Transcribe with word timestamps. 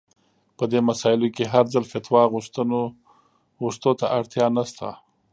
په 0.57 0.63
دې 0.71 0.79
مسايلو 0.89 1.27
کې 1.35 1.45
هر 1.53 1.65
ځل 1.73 1.85
فتوا 1.93 2.21
غوښتو 3.59 3.91
ته 3.99 4.05
اړتيا 4.17 4.45
نشته. 4.57 4.87